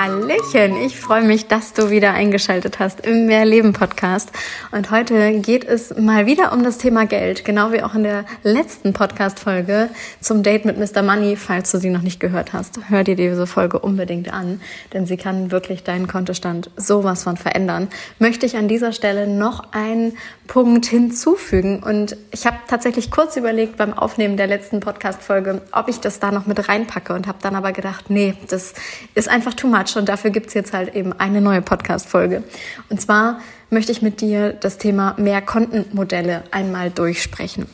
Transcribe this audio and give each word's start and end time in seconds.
Hallöchen, 0.00 0.76
ich 0.76 0.96
freue 0.96 1.24
mich, 1.24 1.48
dass 1.48 1.72
du 1.72 1.90
wieder 1.90 2.12
eingeschaltet 2.12 2.78
hast 2.78 3.04
im 3.04 3.26
Mehrleben 3.26 3.72
Podcast. 3.72 4.30
Und 4.70 4.92
heute 4.92 5.40
geht 5.40 5.64
es 5.64 5.96
mal 5.96 6.24
wieder 6.24 6.52
um 6.52 6.62
das 6.62 6.78
Thema 6.78 7.04
Geld, 7.04 7.44
genau 7.44 7.72
wie 7.72 7.82
auch 7.82 7.96
in 7.96 8.04
der 8.04 8.24
letzten 8.44 8.92
Podcast 8.92 9.40
Folge 9.40 9.88
zum 10.20 10.44
Date 10.44 10.64
mit 10.66 10.78
Mr. 10.78 11.02
Money. 11.02 11.34
Falls 11.34 11.72
du 11.72 11.78
sie 11.78 11.90
noch 11.90 12.02
nicht 12.02 12.20
gehört 12.20 12.52
hast, 12.52 12.78
hör 12.88 13.02
dir 13.02 13.16
diese 13.16 13.48
Folge 13.48 13.80
unbedingt 13.80 14.32
an, 14.32 14.60
denn 14.92 15.04
sie 15.04 15.16
kann 15.16 15.50
wirklich 15.50 15.82
deinen 15.82 16.06
Kontostand 16.06 16.70
sowas 16.76 17.24
von 17.24 17.36
verändern. 17.36 17.88
Möchte 18.20 18.46
ich 18.46 18.56
an 18.56 18.68
dieser 18.68 18.92
Stelle 18.92 19.26
noch 19.26 19.72
einen 19.72 20.16
Punkt 20.46 20.86
hinzufügen 20.86 21.82
und 21.82 22.16
ich 22.30 22.46
habe 22.46 22.58
tatsächlich 22.68 23.10
kurz 23.10 23.36
überlegt 23.36 23.76
beim 23.76 23.92
Aufnehmen 23.94 24.36
der 24.36 24.46
letzten 24.46 24.78
Podcast 24.78 25.24
Folge, 25.24 25.60
ob 25.72 25.88
ich 25.88 25.98
das 25.98 26.20
da 26.20 26.30
noch 26.30 26.46
mit 26.46 26.68
reinpacke 26.68 27.12
und 27.14 27.26
habe 27.26 27.38
dann 27.42 27.56
aber 27.56 27.72
gedacht, 27.72 28.10
nee, 28.10 28.34
das 28.48 28.74
ist 29.16 29.28
einfach 29.28 29.54
too 29.54 29.66
much 29.66 29.87
Quatsch 29.88 29.96
und 29.96 30.08
dafür 30.08 30.30
gibt's 30.30 30.54
jetzt 30.54 30.72
halt 30.72 30.94
eben 30.94 31.12
eine 31.12 31.40
neue 31.40 31.62
Podcast-Folge. 31.62 32.42
Und 32.90 33.00
zwar 33.00 33.40
möchte 33.70 33.92
ich 33.92 34.02
mit 34.02 34.20
dir 34.20 34.52
das 34.52 34.78
Thema 34.78 35.14
Mehrkontenmodelle 35.18 36.44
einmal 36.50 36.90
durchsprechen. 36.90 37.66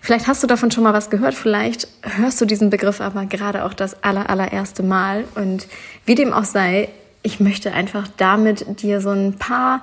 Vielleicht 0.00 0.26
hast 0.26 0.42
du 0.42 0.46
davon 0.46 0.70
schon 0.70 0.84
mal 0.84 0.92
was 0.92 1.10
gehört, 1.10 1.34
vielleicht 1.34 1.88
hörst 2.02 2.40
du 2.40 2.44
diesen 2.44 2.70
Begriff 2.70 3.00
aber 3.00 3.26
gerade 3.26 3.64
auch 3.64 3.74
das 3.74 4.02
aller, 4.02 4.30
allererste 4.30 4.82
Mal. 4.82 5.24
Und 5.34 5.66
wie 6.04 6.14
dem 6.14 6.32
auch 6.32 6.44
sei, 6.44 6.88
ich 7.22 7.40
möchte 7.40 7.72
einfach 7.72 8.08
damit 8.16 8.80
dir 8.80 9.00
so 9.00 9.10
ein 9.10 9.34
paar 9.34 9.82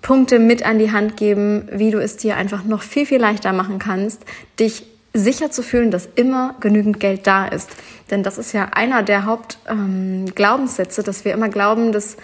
Punkte 0.00 0.38
mit 0.38 0.64
an 0.64 0.78
die 0.78 0.90
Hand 0.90 1.16
geben, 1.16 1.68
wie 1.70 1.90
du 1.90 1.98
es 1.98 2.16
dir 2.16 2.36
einfach 2.36 2.64
noch 2.64 2.82
viel, 2.82 3.04
viel 3.04 3.20
leichter 3.20 3.52
machen 3.52 3.78
kannst, 3.78 4.24
dich 4.58 4.86
sicher 5.14 5.50
zu 5.50 5.62
fühlen, 5.62 5.90
dass 5.90 6.08
immer 6.14 6.54
genügend 6.60 7.00
Geld 7.00 7.26
da 7.26 7.46
ist. 7.46 7.70
Denn 8.10 8.22
das 8.22 8.38
ist 8.38 8.52
ja 8.52 8.70
einer 8.72 9.02
der 9.02 9.26
Hauptglaubenssätze, 9.26 11.00
ähm, 11.00 11.04
dass 11.04 11.24
wir 11.24 11.32
immer 11.32 11.48
glauben, 11.48 11.92
dass 11.92 12.16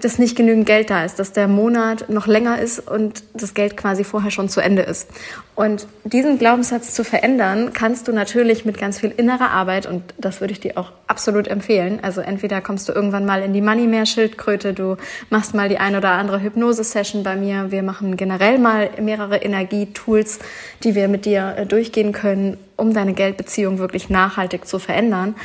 dass 0.00 0.18
nicht 0.18 0.36
genügend 0.36 0.66
Geld 0.66 0.90
da 0.90 1.04
ist, 1.04 1.18
dass 1.18 1.32
der 1.32 1.48
Monat 1.48 2.08
noch 2.10 2.26
länger 2.26 2.58
ist 2.58 2.80
und 2.80 3.22
das 3.32 3.54
Geld 3.54 3.76
quasi 3.76 4.02
vorher 4.02 4.30
schon 4.30 4.48
zu 4.48 4.60
Ende 4.60 4.82
ist. 4.82 5.08
Und 5.54 5.86
diesen 6.02 6.38
Glaubenssatz 6.38 6.94
zu 6.94 7.04
verändern, 7.04 7.72
kannst 7.72 8.08
du 8.08 8.12
natürlich 8.12 8.64
mit 8.64 8.76
ganz 8.76 8.98
viel 8.98 9.12
innerer 9.16 9.50
Arbeit 9.50 9.86
und 9.86 10.02
das 10.18 10.40
würde 10.40 10.52
ich 10.52 10.58
dir 10.58 10.76
auch 10.76 10.90
absolut 11.06 11.46
empfehlen. 11.46 12.00
Also 12.02 12.20
entweder 12.22 12.60
kommst 12.60 12.88
du 12.88 12.92
irgendwann 12.92 13.24
mal 13.24 13.40
in 13.42 13.52
die 13.52 13.60
Money 13.60 13.86
Mehr 13.86 14.04
Schildkröte, 14.04 14.74
du 14.74 14.96
machst 15.30 15.54
mal 15.54 15.68
die 15.68 15.78
ein 15.78 15.94
oder 15.94 16.10
andere 16.10 16.42
Hypnose-Session 16.42 17.22
bei 17.22 17.36
mir. 17.36 17.70
Wir 17.70 17.84
machen 17.84 18.16
generell 18.16 18.58
mal 18.58 18.90
mehrere 19.00 19.36
Energietools, 19.36 20.40
die 20.82 20.96
wir 20.96 21.06
mit 21.06 21.24
dir 21.24 21.54
äh, 21.56 21.66
durchgehen 21.66 22.10
können, 22.12 22.56
um 22.76 22.92
deine 22.92 23.12
Geldbeziehung 23.12 23.78
wirklich 23.78 24.10
nachhaltig 24.10 24.66
zu 24.66 24.80
verändern. 24.80 25.36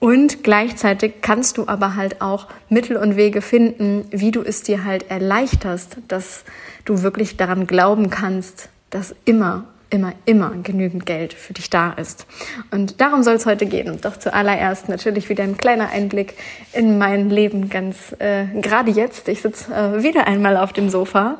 Und 0.00 0.42
gleichzeitig 0.42 1.20
kannst 1.20 1.58
du 1.58 1.68
aber 1.68 1.94
halt 1.94 2.22
auch 2.22 2.48
Mittel 2.70 2.96
und 2.96 3.16
Wege 3.16 3.42
finden, 3.42 4.06
wie 4.10 4.30
du 4.30 4.42
es 4.42 4.62
dir 4.62 4.84
halt 4.84 5.10
erleichterst, 5.10 5.98
dass 6.08 6.44
du 6.86 7.02
wirklich 7.02 7.36
daran 7.36 7.66
glauben 7.66 8.08
kannst, 8.08 8.70
dass 8.88 9.14
immer, 9.26 9.64
immer, 9.90 10.14
immer 10.24 10.54
genügend 10.62 11.04
Geld 11.04 11.34
für 11.34 11.52
dich 11.52 11.68
da 11.68 11.92
ist. 11.92 12.26
Und 12.70 13.02
darum 13.02 13.22
soll 13.22 13.34
es 13.34 13.44
heute 13.44 13.66
gehen. 13.66 14.00
Doch 14.00 14.16
zuallererst 14.16 14.88
natürlich 14.88 15.28
wieder 15.28 15.44
ein 15.44 15.58
kleiner 15.58 15.90
Einblick 15.90 16.34
in 16.72 16.96
mein 16.96 17.28
Leben 17.28 17.68
ganz 17.68 18.16
äh, 18.20 18.46
gerade 18.58 18.90
jetzt. 18.90 19.28
Ich 19.28 19.42
sitze 19.42 19.70
äh, 19.70 20.02
wieder 20.02 20.26
einmal 20.26 20.56
auf 20.56 20.72
dem 20.72 20.88
Sofa 20.88 21.38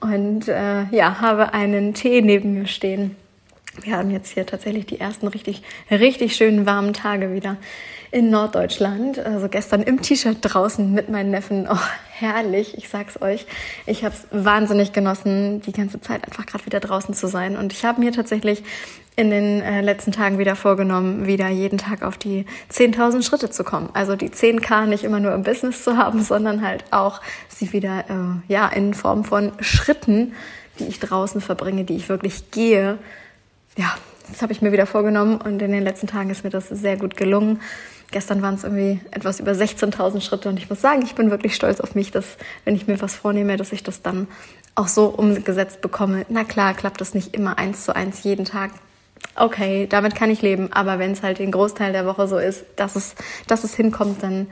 und 0.00 0.48
äh, 0.48 0.82
ja, 0.90 1.20
habe 1.20 1.54
einen 1.54 1.94
Tee 1.94 2.22
neben 2.22 2.54
mir 2.54 2.66
stehen. 2.66 3.14
Wir 3.82 3.96
haben 3.96 4.10
jetzt 4.10 4.32
hier 4.32 4.46
tatsächlich 4.46 4.86
die 4.86 4.98
ersten 4.98 5.28
richtig, 5.28 5.62
richtig 5.92 6.34
schönen 6.34 6.66
warmen 6.66 6.92
Tage 6.92 7.32
wieder 7.32 7.56
in 8.12 8.30
Norddeutschland. 8.30 9.18
Also 9.18 9.48
gestern 9.48 9.82
im 9.82 10.02
T-Shirt 10.02 10.38
draußen 10.40 10.92
mit 10.92 11.08
meinen 11.08 11.30
Neffen. 11.30 11.68
Oh, 11.70 11.78
herrlich, 12.10 12.76
ich 12.76 12.88
sag's 12.88 13.20
euch. 13.22 13.46
Ich 13.86 14.04
habe 14.04 14.14
es 14.14 14.26
wahnsinnig 14.30 14.92
genossen, 14.92 15.60
die 15.62 15.72
ganze 15.72 16.00
Zeit 16.00 16.24
einfach 16.24 16.46
gerade 16.46 16.66
wieder 16.66 16.80
draußen 16.80 17.14
zu 17.14 17.28
sein. 17.28 17.56
Und 17.56 17.72
ich 17.72 17.84
habe 17.84 18.00
mir 18.00 18.12
tatsächlich 18.12 18.64
in 19.16 19.30
den 19.30 19.60
äh, 19.60 19.80
letzten 19.80 20.12
Tagen 20.12 20.38
wieder 20.38 20.56
vorgenommen, 20.56 21.26
wieder 21.26 21.48
jeden 21.48 21.78
Tag 21.78 22.02
auf 22.02 22.16
die 22.16 22.46
10.000 22.72 23.22
Schritte 23.22 23.50
zu 23.50 23.64
kommen. 23.64 23.90
Also 23.92 24.16
die 24.16 24.30
10k 24.30 24.86
nicht 24.86 25.04
immer 25.04 25.20
nur 25.20 25.34
im 25.34 25.42
Business 25.42 25.84
zu 25.84 25.96
haben, 25.96 26.22
sondern 26.22 26.66
halt 26.66 26.84
auch 26.90 27.20
sie 27.48 27.72
wieder 27.72 28.04
äh, 28.08 28.52
ja 28.52 28.66
in 28.68 28.94
Form 28.94 29.24
von 29.24 29.52
Schritten, 29.60 30.32
die 30.78 30.84
ich 30.84 31.00
draußen 31.00 31.40
verbringe, 31.40 31.84
die 31.84 31.96
ich 31.96 32.08
wirklich 32.08 32.50
gehe. 32.50 32.98
Ja, 33.76 33.94
das 34.30 34.42
habe 34.42 34.52
ich 34.52 34.62
mir 34.62 34.72
wieder 34.72 34.86
vorgenommen 34.86 35.40
und 35.40 35.60
in 35.60 35.72
den 35.72 35.82
letzten 35.82 36.06
Tagen 36.06 36.30
ist 36.30 36.44
mir 36.44 36.50
das 36.50 36.68
sehr 36.68 36.96
gut 36.96 37.16
gelungen. 37.16 37.60
Gestern 38.10 38.42
waren 38.42 38.56
es 38.56 38.64
irgendwie 38.64 39.00
etwas 39.12 39.38
über 39.38 39.52
16.000 39.52 40.20
Schritte 40.20 40.48
und 40.48 40.58
ich 40.58 40.68
muss 40.68 40.80
sagen, 40.80 41.02
ich 41.02 41.14
bin 41.14 41.30
wirklich 41.30 41.54
stolz 41.54 41.80
auf 41.80 41.94
mich, 41.94 42.10
dass 42.10 42.36
wenn 42.64 42.74
ich 42.74 42.88
mir 42.88 43.00
was 43.00 43.14
vornehme, 43.14 43.56
dass 43.56 43.72
ich 43.72 43.84
das 43.84 44.02
dann 44.02 44.26
auch 44.74 44.88
so 44.88 45.06
umgesetzt 45.06 45.80
bekomme. 45.80 46.26
Na 46.28 46.44
klar, 46.44 46.74
klappt 46.74 47.00
das 47.00 47.14
nicht 47.14 47.34
immer 47.34 47.58
eins 47.58 47.84
zu 47.84 47.94
eins 47.94 48.24
jeden 48.24 48.44
Tag. 48.44 48.72
Okay, 49.36 49.86
damit 49.86 50.16
kann 50.16 50.30
ich 50.30 50.42
leben, 50.42 50.72
aber 50.72 50.98
wenn 50.98 51.12
es 51.12 51.22
halt 51.22 51.38
den 51.38 51.52
Großteil 51.52 51.92
der 51.92 52.06
Woche 52.06 52.26
so 52.26 52.38
ist, 52.38 52.64
dass 52.76 52.96
es, 52.96 53.14
dass 53.46 53.64
es 53.64 53.74
hinkommt, 53.74 54.22
dann 54.22 54.48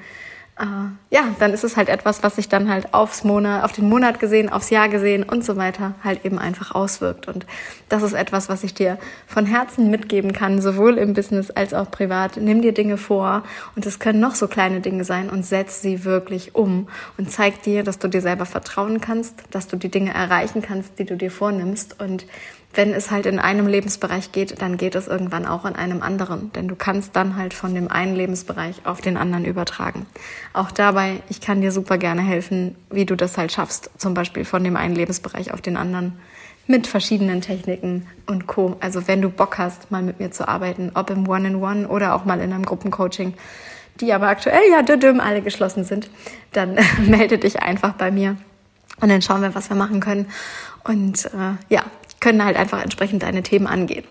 äh, 0.58 1.14
ja, 1.14 1.34
dann 1.38 1.52
ist 1.52 1.64
es 1.64 1.76
halt 1.76 1.88
etwas, 1.88 2.22
was 2.22 2.36
sich 2.36 2.48
dann 2.48 2.68
halt 2.68 2.92
aufs 2.92 3.24
Monat, 3.24 3.64
auf 3.64 3.72
den 3.72 3.88
Monat 3.88 4.18
gesehen, 4.18 4.50
aufs 4.50 4.70
Jahr 4.70 4.88
gesehen 4.88 5.22
und 5.22 5.44
so 5.44 5.56
weiter 5.56 5.94
halt 6.02 6.24
eben 6.24 6.38
einfach 6.38 6.74
auswirkt. 6.74 7.28
Und 7.28 7.46
das 7.88 8.02
ist 8.02 8.12
etwas, 8.12 8.48
was 8.48 8.64
ich 8.64 8.74
dir 8.74 8.98
von 9.26 9.46
Herzen 9.46 9.90
mitgeben 9.90 10.32
kann, 10.32 10.60
sowohl 10.60 10.98
im 10.98 11.14
Business 11.14 11.50
als 11.50 11.74
auch 11.74 11.90
privat. 11.90 12.36
Nimm 12.36 12.62
dir 12.62 12.72
Dinge 12.72 12.96
vor 12.96 13.44
und 13.76 13.86
es 13.86 13.98
können 13.98 14.20
noch 14.20 14.34
so 14.34 14.48
kleine 14.48 14.80
Dinge 14.80 15.04
sein 15.04 15.30
und 15.30 15.46
setz 15.46 15.80
sie 15.80 16.04
wirklich 16.04 16.54
um 16.54 16.88
und 17.16 17.30
zeig 17.30 17.62
dir, 17.62 17.84
dass 17.84 17.98
du 17.98 18.08
dir 18.08 18.20
selber 18.20 18.46
vertrauen 18.46 19.00
kannst, 19.00 19.34
dass 19.50 19.68
du 19.68 19.76
die 19.76 19.90
Dinge 19.90 20.12
erreichen 20.12 20.62
kannst, 20.62 20.98
die 20.98 21.04
du 21.04 21.16
dir 21.16 21.30
vornimmst 21.30 22.00
und 22.00 22.26
wenn 22.78 22.94
es 22.94 23.10
halt 23.10 23.26
in 23.26 23.40
einem 23.40 23.66
Lebensbereich 23.66 24.30
geht, 24.30 24.62
dann 24.62 24.76
geht 24.76 24.94
es 24.94 25.08
irgendwann 25.08 25.46
auch 25.46 25.64
in 25.64 25.74
einem 25.74 26.00
anderen. 26.00 26.52
Denn 26.52 26.68
du 26.68 26.76
kannst 26.76 27.16
dann 27.16 27.34
halt 27.34 27.52
von 27.52 27.74
dem 27.74 27.90
einen 27.90 28.14
Lebensbereich 28.14 28.86
auf 28.86 29.00
den 29.00 29.16
anderen 29.16 29.44
übertragen. 29.44 30.06
Auch 30.52 30.70
dabei, 30.70 31.20
ich 31.28 31.40
kann 31.40 31.60
dir 31.60 31.72
super 31.72 31.98
gerne 31.98 32.22
helfen, 32.22 32.76
wie 32.88 33.04
du 33.04 33.16
das 33.16 33.36
halt 33.36 33.50
schaffst. 33.50 33.90
Zum 33.98 34.14
Beispiel 34.14 34.44
von 34.44 34.62
dem 34.62 34.76
einen 34.76 34.94
Lebensbereich 34.94 35.52
auf 35.52 35.60
den 35.60 35.76
anderen. 35.76 36.20
Mit 36.68 36.86
verschiedenen 36.86 37.40
Techniken 37.40 38.06
und 38.26 38.46
Co. 38.46 38.76
Also 38.78 39.08
wenn 39.08 39.22
du 39.22 39.28
Bock 39.28 39.58
hast, 39.58 39.90
mal 39.90 40.02
mit 40.02 40.20
mir 40.20 40.30
zu 40.30 40.46
arbeiten, 40.46 40.92
ob 40.94 41.10
im 41.10 41.28
One-in-One 41.28 41.86
-One 41.86 41.88
oder 41.88 42.14
auch 42.14 42.26
mal 42.26 42.38
in 42.38 42.52
einem 42.52 42.64
Gruppencoaching, 42.64 43.34
die 44.00 44.12
aber 44.12 44.28
aktuell 44.28 44.62
ja 44.70 44.82
düdüm 44.82 45.18
alle 45.18 45.42
geschlossen 45.42 45.82
sind, 45.82 46.10
dann 46.52 46.78
melde 47.08 47.38
dich 47.38 47.60
einfach 47.60 47.94
bei 47.94 48.12
mir. 48.12 48.36
Und 49.00 49.08
dann 49.08 49.22
schauen 49.22 49.42
wir, 49.42 49.56
was 49.56 49.68
wir 49.68 49.76
machen 49.76 49.98
können. 49.98 50.26
Und 50.84 51.26
äh, 51.26 51.56
ja, 51.68 51.84
können 52.20 52.44
halt 52.44 52.56
einfach 52.56 52.82
entsprechend 52.82 53.22
deine 53.22 53.42
Themen 53.42 53.66
angehen. 53.66 54.04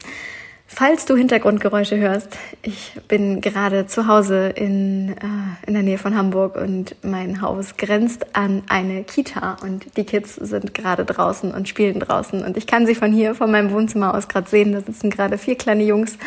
Falls 0.69 1.05
du 1.05 1.15
Hintergrundgeräusche 1.15 1.97
hörst, 1.97 2.37
ich 2.61 2.91
bin 3.07 3.39
gerade 3.39 3.87
zu 3.87 4.05
Hause 4.07 4.49
in, 4.49 5.15
äh, 5.17 5.65
in 5.65 5.73
der 5.73 5.81
Nähe 5.81 5.97
von 5.97 6.15
Hamburg 6.15 6.57
und 6.57 6.95
mein 7.03 7.41
Haus 7.41 7.77
grenzt 7.77 8.35
an 8.35 8.63
eine 8.67 9.03
Kita 9.05 9.57
und 9.63 9.85
die 9.95 10.03
Kids 10.03 10.35
sind 10.35 10.73
gerade 10.73 11.05
draußen 11.05 11.53
und 11.53 11.69
spielen 11.69 12.01
draußen 12.01 12.43
und 12.43 12.57
ich 12.57 12.67
kann 12.67 12.85
sie 12.85 12.95
von 12.95 13.13
hier, 13.13 13.33
von 13.33 13.49
meinem 13.49 13.71
Wohnzimmer 13.71 14.13
aus 14.13 14.27
gerade 14.27 14.49
sehen. 14.49 14.73
Da 14.73 14.81
sitzen 14.81 15.09
gerade 15.09 15.37
vier 15.37 15.55
kleine 15.55 15.83
Jungs, 15.83 16.17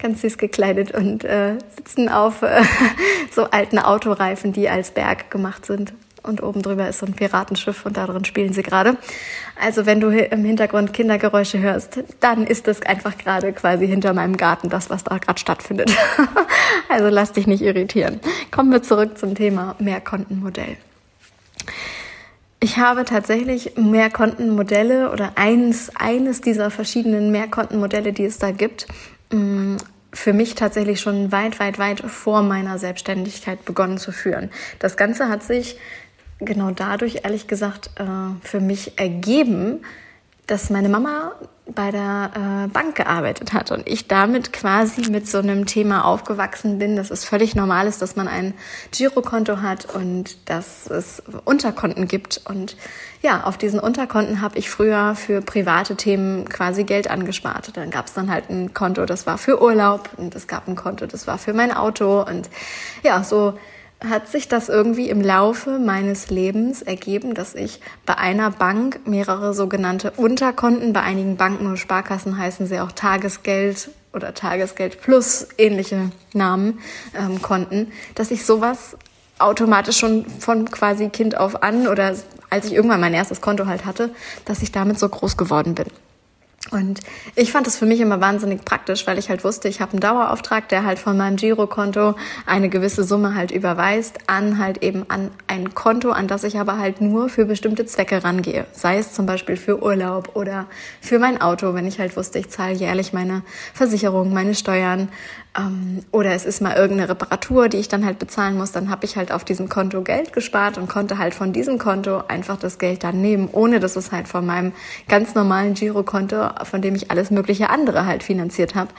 ganz 0.00 0.22
süß 0.22 0.38
gekleidet 0.38 0.90
und 0.90 1.24
äh, 1.24 1.56
sitzen 1.76 2.08
auf 2.08 2.42
äh, 2.42 2.62
so 3.30 3.44
alten 3.44 3.78
Autoreifen, 3.78 4.52
die 4.52 4.68
als 4.68 4.90
Berg 4.90 5.30
gemacht 5.30 5.64
sind 5.64 5.92
und 6.22 6.42
oben 6.42 6.62
drüber 6.62 6.88
ist 6.88 6.98
so 6.98 7.06
ein 7.06 7.14
Piratenschiff 7.14 7.86
und 7.86 7.96
darin 7.96 8.24
spielen 8.24 8.52
sie 8.52 8.62
gerade. 8.62 8.96
Also 9.60 9.86
wenn 9.86 10.00
du 10.00 10.08
im 10.08 10.44
Hintergrund 10.44 10.92
Kindergeräusche 10.92 11.58
hörst, 11.58 12.00
dann 12.20 12.46
ist 12.46 12.66
das 12.66 12.82
einfach 12.82 13.18
gerade 13.18 13.52
quasi 13.52 13.86
hinter 13.86 14.12
meinem 14.12 14.36
Garten 14.36 14.68
das, 14.68 14.90
was 14.90 15.04
da 15.04 15.18
gerade 15.18 15.38
stattfindet. 15.38 15.90
also 16.88 17.08
lass 17.08 17.32
dich 17.32 17.46
nicht 17.46 17.62
irritieren. 17.62 18.20
Kommen 18.50 18.70
wir 18.70 18.82
zurück 18.82 19.18
zum 19.18 19.34
Thema 19.34 19.76
Mehrkontenmodell. 19.78 20.76
Ich 22.60 22.76
habe 22.76 23.04
tatsächlich 23.04 23.76
Mehrkontenmodelle 23.76 25.12
oder 25.12 25.32
eines, 25.36 25.94
eines 25.94 26.40
dieser 26.40 26.70
verschiedenen 26.70 27.30
Mehrkontenmodelle, 27.30 28.12
die 28.12 28.24
es 28.24 28.38
da 28.38 28.50
gibt, 28.50 28.88
mm, 29.30 29.76
für 30.12 30.32
mich 30.32 30.54
tatsächlich 30.56 31.00
schon 31.00 31.30
weit, 31.30 31.60
weit, 31.60 31.78
weit 31.78 32.00
vor 32.00 32.42
meiner 32.42 32.78
Selbstständigkeit 32.78 33.64
begonnen 33.64 33.98
zu 33.98 34.10
führen. 34.10 34.50
Das 34.80 34.96
Ganze 34.96 35.28
hat 35.28 35.44
sich 35.44 35.78
genau 36.40 36.70
dadurch, 36.70 37.20
ehrlich 37.24 37.46
gesagt, 37.46 37.90
äh, 37.96 38.04
für 38.42 38.60
mich 38.60 38.98
ergeben, 38.98 39.82
dass 40.46 40.70
meine 40.70 40.88
Mama 40.88 41.32
bei 41.74 41.90
der 41.90 42.30
äh, 42.34 42.68
Bank 42.68 42.94
gearbeitet 42.94 43.52
hat 43.52 43.70
und 43.70 43.86
ich 43.86 44.08
damit 44.08 44.52
quasi 44.54 45.10
mit 45.10 45.28
so 45.28 45.38
einem 45.38 45.66
Thema 45.66 46.06
aufgewachsen 46.06 46.78
bin, 46.78 46.96
dass 46.96 47.10
es 47.10 47.26
völlig 47.26 47.54
normal 47.54 47.86
ist, 47.86 48.00
dass 48.00 48.16
man 48.16 48.26
ein 48.26 48.54
Girokonto 48.90 49.60
hat 49.60 49.94
und 49.94 50.48
dass 50.48 50.88
es 50.88 51.22
Unterkonten 51.44 52.08
gibt. 52.08 52.40
Und 52.46 52.78
ja, 53.20 53.44
auf 53.44 53.58
diesen 53.58 53.78
Unterkonten 53.78 54.40
habe 54.40 54.58
ich 54.58 54.70
früher 54.70 55.14
für 55.14 55.42
private 55.42 55.96
Themen 55.96 56.48
quasi 56.48 56.84
Geld 56.84 57.10
angespart. 57.10 57.76
Dann 57.76 57.90
gab 57.90 58.06
es 58.06 58.14
dann 58.14 58.30
halt 58.30 58.48
ein 58.48 58.72
Konto, 58.72 59.04
das 59.04 59.26
war 59.26 59.36
für 59.36 59.60
Urlaub 59.60 60.08
und 60.16 60.34
es 60.34 60.46
gab 60.46 60.66
ein 60.66 60.76
Konto, 60.76 61.06
das 61.06 61.26
war 61.26 61.36
für 61.36 61.52
mein 61.52 61.72
Auto 61.72 62.22
und 62.22 62.48
ja, 63.02 63.22
so 63.22 63.58
hat 64.00 64.28
sich 64.28 64.46
das 64.46 64.68
irgendwie 64.68 65.10
im 65.10 65.20
Laufe 65.20 65.78
meines 65.78 66.30
Lebens 66.30 66.82
ergeben, 66.82 67.34
dass 67.34 67.54
ich 67.54 67.80
bei 68.06 68.16
einer 68.16 68.50
Bank 68.50 69.00
mehrere 69.06 69.54
sogenannte 69.54 70.12
Unterkonten, 70.12 70.92
bei 70.92 71.02
einigen 71.02 71.36
Banken 71.36 71.66
und 71.66 71.78
Sparkassen 71.78 72.38
heißen 72.38 72.66
sie 72.66 72.80
auch 72.80 72.92
Tagesgeld 72.92 73.90
oder 74.12 74.34
Tagesgeld 74.34 75.00
plus 75.00 75.48
ähnliche 75.58 76.10
Namen, 76.32 76.78
ähm, 77.18 77.42
Konten, 77.42 77.90
dass 78.14 78.30
ich 78.30 78.46
sowas 78.46 78.96
automatisch 79.38 79.98
schon 79.98 80.26
von 80.26 80.70
quasi 80.70 81.08
Kind 81.08 81.36
auf 81.36 81.62
an 81.62 81.88
oder 81.88 82.14
als 82.50 82.66
ich 82.66 82.72
irgendwann 82.72 83.00
mein 83.00 83.14
erstes 83.14 83.40
Konto 83.40 83.66
halt 83.66 83.84
hatte, 83.84 84.10
dass 84.44 84.62
ich 84.62 84.72
damit 84.72 84.98
so 84.98 85.08
groß 85.08 85.36
geworden 85.36 85.74
bin. 85.74 85.86
Und 86.70 87.00
ich 87.34 87.50
fand 87.50 87.66
es 87.66 87.78
für 87.78 87.86
mich 87.86 88.00
immer 88.00 88.20
wahnsinnig 88.20 88.64
praktisch, 88.64 89.06
weil 89.06 89.18
ich 89.18 89.30
halt 89.30 89.42
wusste, 89.42 89.68
ich 89.68 89.80
habe 89.80 89.92
einen 89.92 90.00
Dauerauftrag, 90.00 90.68
der 90.68 90.84
halt 90.84 90.98
von 90.98 91.16
meinem 91.16 91.36
Girokonto 91.36 92.14
eine 92.44 92.68
gewisse 92.68 93.04
Summe 93.04 93.34
halt 93.34 93.50
überweist 93.50 94.18
an 94.26 94.58
halt 94.58 94.82
eben 94.82 95.06
an 95.08 95.30
ein 95.46 95.74
Konto, 95.74 96.10
an 96.10 96.28
das 96.28 96.44
ich 96.44 96.58
aber 96.58 96.78
halt 96.78 97.00
nur 97.00 97.28
für 97.30 97.46
bestimmte 97.46 97.86
Zwecke 97.86 98.22
rangehe. 98.22 98.66
Sei 98.72 98.98
es 98.98 99.14
zum 99.14 99.24
Beispiel 99.24 99.56
für 99.56 99.82
Urlaub 99.82 100.36
oder 100.36 100.66
für 101.00 101.18
mein 101.18 101.40
Auto, 101.40 101.74
wenn 101.74 101.86
ich 101.86 101.98
halt 101.98 102.16
wusste, 102.16 102.38
ich 102.38 102.50
zahle 102.50 102.74
jährlich 102.74 103.12
meine 103.12 103.42
Versicherung, 103.72 104.34
meine 104.34 104.54
Steuern, 104.54 105.08
ähm, 105.56 106.04
oder 106.10 106.32
es 106.32 106.44
ist 106.44 106.60
mal 106.60 106.76
irgendeine 106.76 107.10
Reparatur, 107.10 107.68
die 107.68 107.78
ich 107.78 107.88
dann 107.88 108.04
halt 108.04 108.18
bezahlen 108.18 108.56
muss, 108.56 108.72
dann 108.72 108.90
habe 108.90 109.04
ich 109.04 109.16
halt 109.16 109.32
auf 109.32 109.44
diesem 109.44 109.68
Konto 109.68 110.02
Geld 110.02 110.32
gespart 110.32 110.78
und 110.78 110.88
konnte 110.88 111.18
halt 111.18 111.34
von 111.34 111.52
diesem 111.52 111.78
Konto 111.78 112.22
einfach 112.28 112.58
das 112.58 112.78
Geld 112.78 113.04
dann 113.04 113.20
nehmen, 113.20 113.48
ohne 113.52 113.80
dass 113.80 113.96
es 113.96 114.12
halt 114.12 114.28
von 114.28 114.44
meinem 114.44 114.72
ganz 115.08 115.34
normalen 115.34 115.74
Girokonto, 115.74 116.48
von 116.64 116.82
dem 116.82 116.94
ich 116.94 117.10
alles 117.10 117.30
mögliche 117.30 117.70
andere 117.70 118.06
halt 118.06 118.22
finanziert 118.22 118.74
habe, 118.74 118.90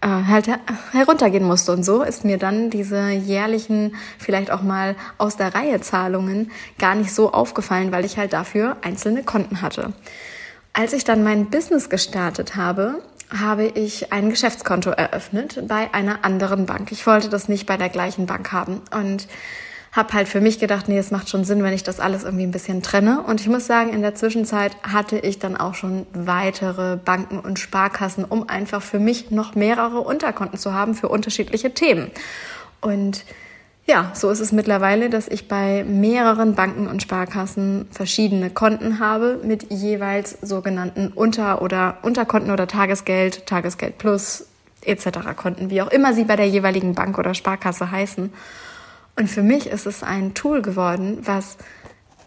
äh, 0.00 0.08
halt 0.08 0.48
heruntergehen 0.92 1.44
musste. 1.44 1.72
Und 1.72 1.84
so 1.84 2.02
ist 2.02 2.24
mir 2.24 2.38
dann 2.38 2.70
diese 2.70 3.10
jährlichen, 3.10 3.94
vielleicht 4.18 4.50
auch 4.50 4.62
mal 4.62 4.96
aus 5.18 5.36
der 5.36 5.54
Reihe 5.54 5.80
Zahlungen 5.80 6.50
gar 6.78 6.94
nicht 6.94 7.14
so 7.14 7.32
aufgefallen, 7.32 7.92
weil 7.92 8.04
ich 8.04 8.16
halt 8.16 8.32
dafür 8.32 8.76
einzelne 8.82 9.22
Konten 9.22 9.60
hatte. 9.60 9.92
Als 10.72 10.92
ich 10.92 11.04
dann 11.04 11.24
mein 11.24 11.50
Business 11.50 11.90
gestartet 11.90 12.56
habe, 12.56 13.02
habe 13.30 13.66
ich 13.66 14.12
ein 14.12 14.30
Geschäftskonto 14.30 14.90
eröffnet 14.90 15.62
bei 15.66 15.92
einer 15.92 16.24
anderen 16.24 16.66
Bank. 16.66 16.92
Ich 16.92 17.06
wollte 17.06 17.28
das 17.28 17.48
nicht 17.48 17.66
bei 17.66 17.76
der 17.76 17.88
gleichen 17.88 18.26
Bank 18.26 18.52
haben 18.52 18.82
und 18.92 19.28
habe 19.92 20.12
halt 20.12 20.28
für 20.28 20.40
mich 20.40 20.60
gedacht, 20.60 20.88
nee, 20.88 20.98
es 20.98 21.10
macht 21.10 21.28
schon 21.28 21.44
Sinn, 21.44 21.62
wenn 21.64 21.72
ich 21.72 21.82
das 21.82 21.98
alles 21.98 22.22
irgendwie 22.22 22.44
ein 22.44 22.52
bisschen 22.52 22.82
trenne. 22.82 23.22
Und 23.22 23.40
ich 23.40 23.48
muss 23.48 23.66
sagen, 23.66 23.92
in 23.92 24.02
der 24.02 24.14
Zwischenzeit 24.14 24.76
hatte 24.84 25.18
ich 25.18 25.40
dann 25.40 25.56
auch 25.56 25.74
schon 25.74 26.06
weitere 26.12 26.96
Banken 26.96 27.40
und 27.40 27.58
Sparkassen, 27.58 28.24
um 28.24 28.48
einfach 28.48 28.82
für 28.82 29.00
mich 29.00 29.30
noch 29.30 29.56
mehrere 29.56 30.00
Unterkonten 30.00 30.58
zu 30.58 30.74
haben 30.74 30.94
für 30.94 31.08
unterschiedliche 31.08 31.74
Themen. 31.74 32.10
Und 32.80 33.24
ja, 33.86 34.12
so 34.14 34.30
ist 34.30 34.40
es 34.40 34.52
mittlerweile, 34.52 35.10
dass 35.10 35.26
ich 35.26 35.48
bei 35.48 35.84
mehreren 35.84 36.54
Banken 36.54 36.86
und 36.86 37.02
Sparkassen 37.02 37.88
verschiedene 37.90 38.50
Konten 38.50 39.00
habe 39.00 39.40
mit 39.42 39.72
jeweils 39.72 40.38
sogenannten 40.42 41.08
Unter- 41.08 41.62
oder 41.62 41.98
Unterkonten 42.02 42.50
oder 42.50 42.66
Tagesgeld, 42.66 43.46
Tagesgeld 43.46 43.98
Plus 43.98 44.46
etc. 44.82 45.34
Konten, 45.36 45.70
wie 45.70 45.82
auch 45.82 45.90
immer 45.90 46.14
sie 46.14 46.24
bei 46.24 46.36
der 46.36 46.48
jeweiligen 46.48 46.94
Bank 46.94 47.18
oder 47.18 47.34
Sparkasse 47.34 47.90
heißen. 47.90 48.32
Und 49.16 49.28
für 49.28 49.42
mich 49.42 49.66
ist 49.66 49.86
es 49.86 50.02
ein 50.02 50.34
Tool 50.34 50.62
geworden, 50.62 51.18
was 51.24 51.56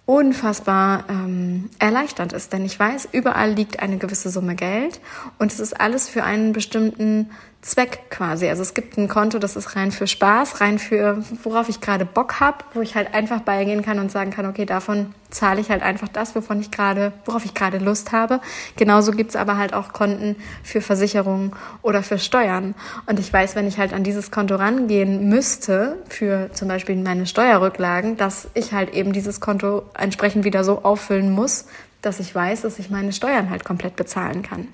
unfassbar 0.06 1.06
ähm, 1.09 1.69
erleichternd 1.79 2.33
ist, 2.33 2.51
denn 2.51 2.65
ich 2.65 2.77
weiß, 2.77 3.07
überall 3.13 3.51
liegt 3.51 3.79
eine 3.79 3.97
gewisse 3.97 4.29
Summe 4.29 4.56
Geld 4.56 4.99
und 5.39 5.51
es 5.51 5.61
ist 5.61 5.79
alles 5.79 6.09
für 6.09 6.25
einen 6.25 6.51
bestimmten 6.51 7.29
Zweck 7.63 8.10
quasi. 8.10 8.50
Also 8.50 8.62
es 8.62 8.74
gibt 8.74 8.98
ein 8.98 9.07
Konto, 9.07 9.39
das 9.39 9.56
ist 9.56 9.77
rein 9.77 9.94
für 9.94 10.06
Spaß, 10.06 10.60
rein 10.60 10.80
für 10.80 11.24
worauf 11.44 11.69
ich 11.69 11.80
gerade 11.80 12.04
Bock 12.04 12.42
habe, 12.42 12.57
wo 12.74 12.81
ich 12.81 12.95
halt 12.95 13.13
einfach 13.13 13.39
beigehen 13.39 13.81
kann 13.81 14.00
und 14.00 14.12
sagen 14.12 14.31
kann, 14.31 14.45
okay, 14.45 14.65
davon 14.65 15.15
zahle 15.30 15.62
ich 15.62 15.69
halt 15.69 15.81
einfach 15.81 16.10
das, 16.10 16.36
wovon 16.36 16.60
ich 16.60 16.71
gerade, 16.71 17.13
worauf 17.24 17.45
ich 17.45 17.54
gerade 17.54 17.77
Lust 17.77 18.12
habe. 18.12 18.42
Genauso 18.75 19.13
gibt's 19.13 19.38
aber 19.38 19.57
halt 19.57 19.74
auch 19.74 19.94
Konten 19.94 20.36
für 20.62 20.81
Versicherungen 20.81 21.54
oder 21.81 22.04
für 22.04 22.19
Steuern. 22.19 22.75
Und 23.06 23.18
ich 23.18 23.31
weiß, 23.31 23.56
wenn 23.56 23.68
ich 23.68 23.77
halt 23.77 23.94
an 23.94 24.04
dieses 24.04 24.30
Konto 24.30 24.56
rangehen 24.56 25.30
müsste, 25.30 25.98
für 26.09 26.51
zum 26.51 26.68
Beispiel 26.68 26.98
meine 26.98 27.25
Steuerrücklagen, 27.25 28.18
dass 28.18 28.50
ich 28.56 28.74
halt 28.74 28.94
eben 28.94 29.13
dieses 29.13 29.39
Konto 29.39 29.83
entsprechend 29.98 30.44
wieder 30.44 30.66
so 30.66 30.83
auffüllen 30.83 31.31
muss, 31.31 31.66
dass 32.01 32.19
ich 32.19 32.36
weiß, 32.36 32.63
dass 32.63 32.77
ich 32.77 32.89
meine 32.89 33.13
Steuern 33.13 33.50
halt 33.50 33.63
komplett 33.63 33.95
bezahlen 33.95 34.42
kann. 34.42 34.68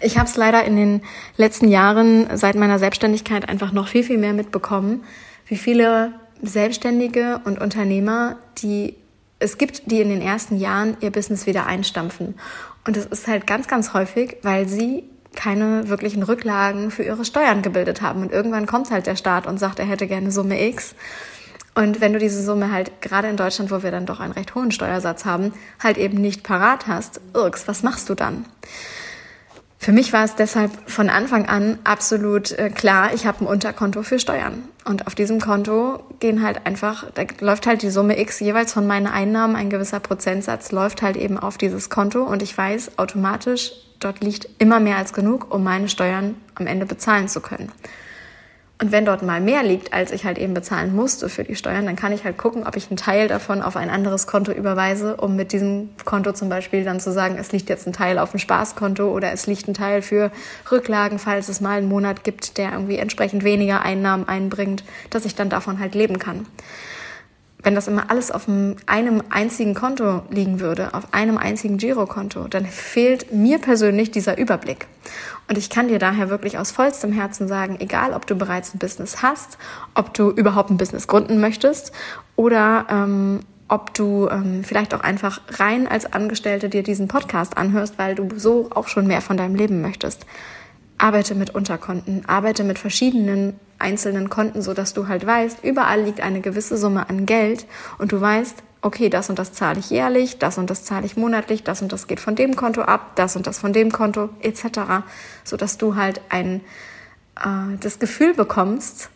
Ich 0.00 0.18
habe 0.18 0.28
es 0.28 0.36
leider 0.36 0.64
in 0.64 0.76
den 0.76 1.02
letzten 1.36 1.68
Jahren 1.68 2.26
seit 2.36 2.54
meiner 2.54 2.78
Selbstständigkeit 2.78 3.48
einfach 3.48 3.72
noch 3.72 3.88
viel, 3.88 4.04
viel 4.04 4.18
mehr 4.18 4.32
mitbekommen, 4.32 5.04
wie 5.46 5.56
viele 5.56 6.12
Selbstständige 6.42 7.40
und 7.44 7.60
Unternehmer, 7.60 8.36
die 8.58 8.96
es 9.38 9.58
gibt, 9.58 9.90
die 9.90 10.00
in 10.00 10.08
den 10.08 10.22
ersten 10.22 10.58
Jahren 10.58 10.96
ihr 11.00 11.10
Business 11.10 11.46
wieder 11.46 11.66
einstampfen. 11.66 12.34
Und 12.86 12.96
es 12.96 13.06
ist 13.06 13.26
halt 13.26 13.46
ganz, 13.46 13.68
ganz 13.68 13.94
häufig, 13.94 14.36
weil 14.42 14.68
sie 14.68 15.04
keine 15.34 15.88
wirklichen 15.88 16.22
Rücklagen 16.22 16.90
für 16.90 17.02
ihre 17.02 17.24
Steuern 17.24 17.62
gebildet 17.62 18.02
haben. 18.02 18.22
Und 18.22 18.32
irgendwann 18.32 18.66
kommt 18.66 18.90
halt 18.90 19.06
der 19.06 19.16
Staat 19.16 19.46
und 19.46 19.58
sagt, 19.58 19.78
er 19.78 19.86
hätte 19.86 20.06
gerne 20.06 20.30
Summe 20.30 20.64
X. 20.68 20.94
Und 21.74 22.00
wenn 22.00 22.12
du 22.12 22.18
diese 22.18 22.42
Summe 22.42 22.70
halt 22.70 23.02
gerade 23.02 23.28
in 23.28 23.36
Deutschland, 23.36 23.70
wo 23.70 23.82
wir 23.82 23.90
dann 23.90 24.06
doch 24.06 24.20
einen 24.20 24.32
recht 24.32 24.54
hohen 24.54 24.70
Steuersatz 24.70 25.24
haben, 25.24 25.52
halt 25.82 25.98
eben 25.98 26.20
nicht 26.20 26.44
parat 26.44 26.86
hast, 26.86 27.20
irks, 27.34 27.66
was 27.66 27.82
machst 27.82 28.08
du 28.08 28.14
dann? 28.14 28.44
Für 29.84 29.92
mich 29.92 30.14
war 30.14 30.24
es 30.24 30.34
deshalb 30.34 30.70
von 30.88 31.10
Anfang 31.10 31.44
an 31.44 31.78
absolut 31.84 32.52
äh, 32.52 32.70
klar, 32.70 33.12
ich 33.12 33.26
habe 33.26 33.44
ein 33.44 33.46
Unterkonto 33.46 34.02
für 34.02 34.18
Steuern. 34.18 34.62
Und 34.86 35.06
auf 35.06 35.14
diesem 35.14 35.42
Konto 35.42 36.02
gehen 36.20 36.42
halt 36.42 36.64
einfach, 36.64 37.04
da 37.14 37.24
läuft 37.40 37.66
halt 37.66 37.82
die 37.82 37.90
Summe 37.90 38.18
X 38.18 38.40
jeweils 38.40 38.72
von 38.72 38.86
meinen 38.86 39.06
Einnahmen, 39.06 39.56
ein 39.56 39.68
gewisser 39.68 40.00
Prozentsatz 40.00 40.72
läuft 40.72 41.02
halt 41.02 41.18
eben 41.18 41.38
auf 41.38 41.58
dieses 41.58 41.90
Konto 41.90 42.22
und 42.22 42.42
ich 42.42 42.56
weiß 42.56 42.96
automatisch, 42.96 43.72
dort 44.00 44.24
liegt 44.24 44.48
immer 44.58 44.80
mehr 44.80 44.96
als 44.96 45.12
genug, 45.12 45.52
um 45.52 45.62
meine 45.62 45.90
Steuern 45.90 46.36
am 46.54 46.66
Ende 46.66 46.86
bezahlen 46.86 47.28
zu 47.28 47.42
können. 47.42 47.70
Und 48.84 48.92
wenn 48.92 49.06
dort 49.06 49.22
mal 49.22 49.40
mehr 49.40 49.62
liegt, 49.62 49.94
als 49.94 50.10
ich 50.12 50.26
halt 50.26 50.36
eben 50.36 50.52
bezahlen 50.52 50.94
musste 50.94 51.30
für 51.30 51.42
die 51.42 51.56
Steuern, 51.56 51.86
dann 51.86 51.96
kann 51.96 52.12
ich 52.12 52.24
halt 52.24 52.36
gucken, 52.36 52.66
ob 52.66 52.76
ich 52.76 52.90
einen 52.90 52.98
Teil 52.98 53.28
davon 53.28 53.62
auf 53.62 53.76
ein 53.76 53.88
anderes 53.88 54.26
Konto 54.26 54.52
überweise, 54.52 55.16
um 55.16 55.36
mit 55.36 55.52
diesem 55.52 55.88
Konto 56.04 56.32
zum 56.32 56.50
Beispiel 56.50 56.84
dann 56.84 57.00
zu 57.00 57.10
sagen, 57.10 57.38
es 57.40 57.50
liegt 57.50 57.70
jetzt 57.70 57.86
ein 57.86 57.94
Teil 57.94 58.18
auf 58.18 58.32
dem 58.32 58.40
Spaßkonto 58.40 59.10
oder 59.10 59.32
es 59.32 59.46
liegt 59.46 59.68
ein 59.68 59.72
Teil 59.72 60.02
für 60.02 60.30
Rücklagen, 60.70 61.18
falls 61.18 61.48
es 61.48 61.62
mal 61.62 61.78
einen 61.78 61.88
Monat 61.88 62.24
gibt, 62.24 62.58
der 62.58 62.72
irgendwie 62.72 62.98
entsprechend 62.98 63.42
weniger 63.42 63.80
Einnahmen 63.80 64.28
einbringt, 64.28 64.84
dass 65.08 65.24
ich 65.24 65.34
dann 65.34 65.48
davon 65.48 65.78
halt 65.78 65.94
leben 65.94 66.18
kann 66.18 66.44
wenn 67.64 67.74
das 67.74 67.88
immer 67.88 68.10
alles 68.10 68.30
auf 68.30 68.46
einem 68.86 69.22
einzigen 69.30 69.74
Konto 69.74 70.22
liegen 70.30 70.60
würde, 70.60 70.94
auf 70.94 71.12
einem 71.12 71.38
einzigen 71.38 71.78
Girokonto, 71.78 72.46
dann 72.46 72.66
fehlt 72.66 73.32
mir 73.32 73.58
persönlich 73.58 74.10
dieser 74.10 74.38
Überblick. 74.38 74.86
Und 75.48 75.58
ich 75.58 75.70
kann 75.70 75.88
dir 75.88 75.98
daher 75.98 76.30
wirklich 76.30 76.58
aus 76.58 76.70
vollstem 76.70 77.12
Herzen 77.12 77.48
sagen, 77.48 77.76
egal 77.80 78.12
ob 78.12 78.26
du 78.26 78.34
bereits 78.34 78.74
ein 78.74 78.78
Business 78.78 79.22
hast, 79.22 79.58
ob 79.94 80.14
du 80.14 80.30
überhaupt 80.30 80.70
ein 80.70 80.76
Business 80.76 81.06
gründen 81.06 81.40
möchtest 81.40 81.92
oder 82.36 82.86
ähm, 82.90 83.40
ob 83.68 83.94
du 83.94 84.28
ähm, 84.28 84.62
vielleicht 84.62 84.94
auch 84.94 85.00
einfach 85.00 85.40
rein 85.48 85.88
als 85.88 86.12
Angestellte 86.12 86.68
dir 86.68 86.82
diesen 86.82 87.08
Podcast 87.08 87.56
anhörst, 87.56 87.98
weil 87.98 88.14
du 88.14 88.28
so 88.36 88.70
auch 88.74 88.88
schon 88.88 89.06
mehr 89.06 89.22
von 89.22 89.36
deinem 89.36 89.54
Leben 89.54 89.80
möchtest. 89.80 90.26
Arbeite 90.98 91.34
mit 91.34 91.54
Unterkonten, 91.54 92.24
arbeite 92.26 92.62
mit 92.62 92.78
verschiedenen 92.78 93.58
einzelnen 93.78 94.30
Konten, 94.30 94.62
so 94.62 94.74
dass 94.74 94.94
du 94.94 95.08
halt 95.08 95.26
weißt, 95.26 95.64
überall 95.64 96.02
liegt 96.02 96.20
eine 96.20 96.40
gewisse 96.40 96.76
Summe 96.76 97.08
an 97.08 97.26
Geld 97.26 97.66
und 97.98 98.12
du 98.12 98.20
weißt, 98.20 98.62
okay, 98.82 99.08
das 99.08 99.30
und 99.30 99.38
das 99.38 99.52
zahle 99.52 99.80
ich 99.80 99.90
jährlich, 99.90 100.38
das 100.38 100.58
und 100.58 100.68
das 100.70 100.84
zahle 100.84 101.06
ich 101.06 101.16
monatlich, 101.16 101.64
das 101.64 101.80
und 101.80 101.92
das 101.92 102.06
geht 102.06 102.20
von 102.20 102.34
dem 102.34 102.54
Konto 102.54 102.82
ab, 102.82 103.12
das 103.16 103.34
und 103.34 103.46
das 103.46 103.58
von 103.58 103.72
dem 103.72 103.90
Konto 103.90 104.28
etc., 104.40 105.04
so 105.42 105.56
dass 105.56 105.78
du 105.78 105.96
halt 105.96 106.20
ein 106.28 106.60
äh, 107.36 107.76
das 107.80 107.98
Gefühl 107.98 108.34
bekommst 108.34 109.10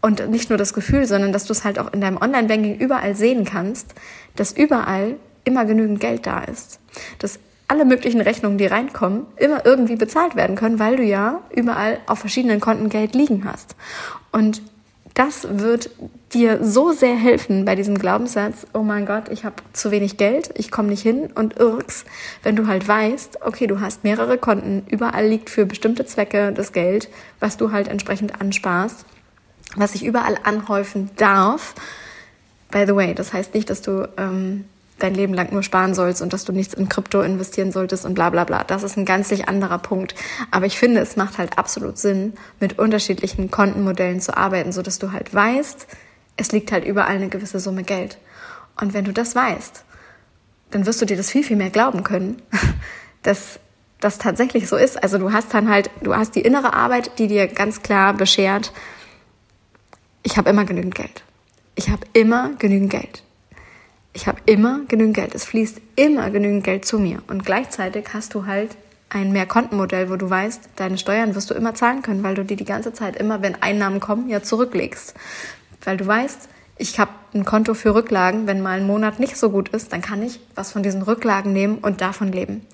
und 0.00 0.28
nicht 0.30 0.48
nur 0.48 0.58
das 0.58 0.74
Gefühl, 0.74 1.06
sondern 1.06 1.32
dass 1.32 1.44
du 1.44 1.52
es 1.52 1.64
halt 1.64 1.78
auch 1.78 1.92
in 1.92 2.00
deinem 2.00 2.16
Online-Banking 2.16 2.78
überall 2.78 3.14
sehen 3.14 3.44
kannst, 3.44 3.94
dass 4.36 4.52
überall 4.52 5.16
immer 5.44 5.64
genügend 5.64 6.00
Geld 6.00 6.26
da 6.26 6.40
ist. 6.40 6.78
Dass 7.18 7.38
alle 7.68 7.84
möglichen 7.84 8.22
Rechnungen, 8.22 8.58
die 8.58 8.66
reinkommen, 8.66 9.26
immer 9.36 9.64
irgendwie 9.64 9.96
bezahlt 9.96 10.34
werden 10.36 10.56
können, 10.56 10.78
weil 10.78 10.96
du 10.96 11.02
ja 11.02 11.42
überall 11.54 11.98
auf 12.06 12.18
verschiedenen 12.18 12.60
Konten 12.60 12.88
Geld 12.88 13.14
liegen 13.14 13.44
hast. 13.44 13.76
Und 14.32 14.62
das 15.18 15.46
wird 15.50 15.90
dir 16.32 16.64
so 16.64 16.92
sehr 16.92 17.16
helfen 17.16 17.64
bei 17.64 17.74
diesem 17.74 17.98
Glaubenssatz, 17.98 18.66
oh 18.72 18.82
mein 18.82 19.04
Gott, 19.04 19.28
ich 19.30 19.44
habe 19.44 19.56
zu 19.72 19.90
wenig 19.90 20.16
Geld, 20.16 20.50
ich 20.54 20.70
komme 20.70 20.88
nicht 20.88 21.02
hin 21.02 21.30
und 21.34 21.58
irks, 21.58 22.04
wenn 22.44 22.54
du 22.54 22.68
halt 22.68 22.86
weißt, 22.86 23.42
okay, 23.42 23.66
du 23.66 23.80
hast 23.80 24.04
mehrere 24.04 24.38
Konten, 24.38 24.84
überall 24.88 25.26
liegt 25.26 25.50
für 25.50 25.66
bestimmte 25.66 26.06
Zwecke 26.06 26.52
das 26.52 26.72
Geld, 26.72 27.08
was 27.40 27.56
du 27.56 27.72
halt 27.72 27.88
entsprechend 27.88 28.40
ansparst, 28.40 29.04
was 29.74 29.92
sich 29.92 30.04
überall 30.04 30.38
anhäufen 30.44 31.10
darf. 31.16 31.74
By 32.70 32.84
the 32.86 32.94
way, 32.94 33.12
das 33.12 33.32
heißt 33.32 33.54
nicht, 33.54 33.70
dass 33.70 33.82
du 33.82 34.08
ähm, 34.18 34.66
dein 34.98 35.14
Leben 35.14 35.34
lang 35.34 35.52
nur 35.52 35.62
sparen 35.62 35.94
sollst 35.94 36.22
und 36.22 36.32
dass 36.32 36.44
du 36.44 36.52
nichts 36.52 36.74
in 36.74 36.88
Krypto 36.88 37.20
investieren 37.22 37.72
solltest 37.72 38.04
und 38.04 38.14
bla 38.14 38.30
bla 38.30 38.44
bla. 38.44 38.64
Das 38.64 38.82
ist 38.82 38.96
ein 38.96 39.04
ganzlich 39.04 39.48
anderer 39.48 39.78
Punkt. 39.78 40.14
Aber 40.50 40.66
ich 40.66 40.78
finde, 40.78 41.00
es 41.00 41.16
macht 41.16 41.38
halt 41.38 41.58
absolut 41.58 41.98
Sinn, 41.98 42.34
mit 42.60 42.78
unterschiedlichen 42.78 43.50
Kontenmodellen 43.50 44.20
zu 44.20 44.36
arbeiten, 44.36 44.72
so 44.72 44.82
dass 44.82 44.98
du 44.98 45.12
halt 45.12 45.32
weißt, 45.32 45.86
es 46.36 46.52
liegt 46.52 46.72
halt 46.72 46.84
überall 46.84 47.16
eine 47.16 47.28
gewisse 47.28 47.60
Summe 47.60 47.82
Geld. 47.82 48.18
Und 48.80 48.94
wenn 48.94 49.04
du 49.04 49.12
das 49.12 49.34
weißt, 49.34 49.84
dann 50.70 50.86
wirst 50.86 51.00
du 51.00 51.06
dir 51.06 51.16
das 51.16 51.30
viel, 51.30 51.42
viel 51.42 51.56
mehr 51.56 51.70
glauben 51.70 52.04
können, 52.04 52.42
dass 53.22 53.60
das 54.00 54.18
tatsächlich 54.18 54.68
so 54.68 54.76
ist. 54.76 55.02
Also 55.02 55.18
du 55.18 55.32
hast 55.32 55.52
dann 55.54 55.68
halt, 55.68 55.90
du 56.02 56.14
hast 56.14 56.34
die 56.34 56.42
innere 56.42 56.74
Arbeit, 56.74 57.18
die 57.18 57.26
dir 57.26 57.48
ganz 57.48 57.82
klar 57.82 58.14
beschert, 58.14 58.72
ich 60.22 60.36
habe 60.36 60.50
immer 60.50 60.64
genügend 60.64 60.94
Geld. 60.94 61.22
Ich 61.74 61.88
habe 61.90 62.06
immer 62.12 62.50
genügend 62.58 62.90
Geld 62.90 63.22
ich 64.18 64.26
habe 64.26 64.40
immer 64.46 64.80
genügend 64.88 65.14
Geld. 65.14 65.32
Es 65.36 65.44
fließt 65.44 65.80
immer 65.94 66.28
genügend 66.30 66.64
Geld 66.64 66.84
zu 66.84 66.98
mir. 66.98 67.22
Und 67.28 67.44
gleichzeitig 67.44 68.06
hast 68.12 68.34
du 68.34 68.46
halt 68.46 68.76
ein 69.10 69.30
Mehrkontenmodell, 69.30 70.10
wo 70.10 70.16
du 70.16 70.28
weißt, 70.28 70.70
deine 70.74 70.98
Steuern 70.98 71.36
wirst 71.36 71.50
du 71.50 71.54
immer 71.54 71.76
zahlen 71.76 72.02
können, 72.02 72.24
weil 72.24 72.34
du 72.34 72.44
die 72.44 72.56
die 72.56 72.64
ganze 72.64 72.92
Zeit 72.92 73.14
immer, 73.14 73.42
wenn 73.42 73.62
Einnahmen 73.62 74.00
kommen, 74.00 74.28
ja 74.28 74.42
zurücklegst. 74.42 75.14
Weil 75.84 75.98
du 75.98 76.04
weißt, 76.04 76.48
ich 76.78 76.98
habe 76.98 77.12
ein 77.32 77.44
Konto 77.44 77.74
für 77.74 77.94
Rücklagen, 77.94 78.48
wenn 78.48 78.60
mal 78.60 78.80
ein 78.80 78.88
Monat 78.88 79.20
nicht 79.20 79.36
so 79.36 79.50
gut 79.50 79.68
ist, 79.68 79.92
dann 79.92 80.02
kann 80.02 80.20
ich 80.20 80.40
was 80.56 80.72
von 80.72 80.82
diesen 80.82 81.02
Rücklagen 81.02 81.52
nehmen 81.52 81.78
und 81.78 82.00
davon 82.00 82.32
leben. 82.32 82.66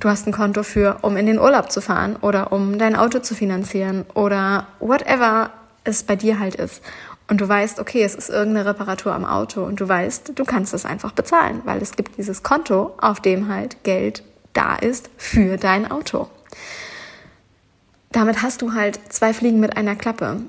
Du 0.00 0.10
hast 0.10 0.26
ein 0.26 0.32
Konto 0.32 0.64
für, 0.64 0.98
um 1.00 1.16
in 1.16 1.24
den 1.24 1.38
Urlaub 1.38 1.72
zu 1.72 1.80
fahren 1.80 2.16
oder 2.20 2.52
um 2.52 2.78
dein 2.78 2.94
Auto 2.94 3.20
zu 3.20 3.34
finanzieren 3.34 4.04
oder 4.12 4.66
whatever 4.80 5.50
es 5.84 6.02
bei 6.02 6.14
dir 6.14 6.38
halt 6.38 6.56
ist 6.56 6.82
und 7.28 7.40
du 7.40 7.48
weißt, 7.48 7.78
okay, 7.78 8.02
es 8.02 8.14
ist 8.14 8.30
irgendeine 8.30 8.68
Reparatur 8.68 9.14
am 9.14 9.24
Auto 9.24 9.62
und 9.62 9.80
du 9.80 9.88
weißt, 9.88 10.32
du 10.34 10.44
kannst 10.44 10.72
es 10.74 10.84
einfach 10.84 11.12
bezahlen, 11.12 11.60
weil 11.64 11.82
es 11.82 11.94
gibt 11.94 12.16
dieses 12.16 12.42
Konto, 12.42 12.94
auf 12.98 13.20
dem 13.20 13.48
halt 13.48 13.84
Geld 13.84 14.22
da 14.54 14.76
ist 14.76 15.10
für 15.18 15.58
dein 15.58 15.90
Auto. 15.90 16.28
Damit 18.10 18.42
hast 18.42 18.62
du 18.62 18.72
halt 18.72 18.98
zwei 19.10 19.34
Fliegen 19.34 19.60
mit 19.60 19.76
einer 19.76 19.94
Klappe. 19.94 20.40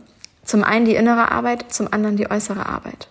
Zum 0.46 0.64
einen 0.64 0.86
die 0.86 0.96
innere 0.96 1.32
Arbeit, 1.32 1.72
zum 1.72 1.92
anderen 1.92 2.16
die 2.16 2.32
äußere 2.32 2.66
Arbeit. 2.66 3.10